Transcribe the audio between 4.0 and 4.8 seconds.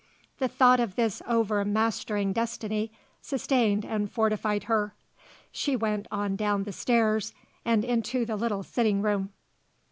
fortified